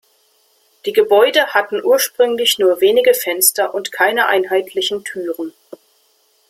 Die 0.87 0.93
Gebäude 0.93 1.49
hatten 1.53 1.83
ursprünglich 1.83 2.57
nur 2.57 2.81
wenige 2.81 3.13
Fenster 3.13 3.75
und 3.75 3.91
keine 3.91 4.25
einheitlichen 4.25 5.03
Türen. 5.03 5.53